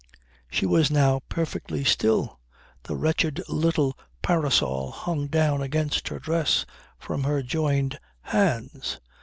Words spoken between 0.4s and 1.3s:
She was now